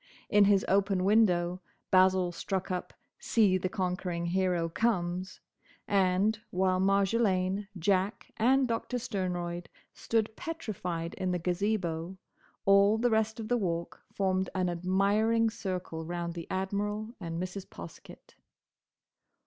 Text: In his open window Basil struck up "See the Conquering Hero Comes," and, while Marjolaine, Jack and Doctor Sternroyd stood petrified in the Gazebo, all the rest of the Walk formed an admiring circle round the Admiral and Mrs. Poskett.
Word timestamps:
In 0.29 0.45
his 0.45 0.65
open 0.67 1.03
window 1.03 1.61
Basil 1.91 2.31
struck 2.31 2.71
up 2.71 2.91
"See 3.19 3.59
the 3.59 3.69
Conquering 3.69 4.25
Hero 4.25 4.67
Comes," 4.67 5.41
and, 5.87 6.39
while 6.49 6.79
Marjolaine, 6.79 7.67
Jack 7.77 8.31
and 8.37 8.67
Doctor 8.67 8.97
Sternroyd 8.97 9.67
stood 9.93 10.35
petrified 10.35 11.13
in 11.19 11.29
the 11.31 11.37
Gazebo, 11.37 12.17
all 12.65 12.97
the 12.97 13.11
rest 13.11 13.39
of 13.39 13.47
the 13.47 13.57
Walk 13.57 14.01
formed 14.11 14.49
an 14.55 14.69
admiring 14.71 15.51
circle 15.51 16.03
round 16.03 16.33
the 16.33 16.47
Admiral 16.49 17.13
and 17.19 17.39
Mrs. 17.39 17.67
Poskett. 17.69 18.33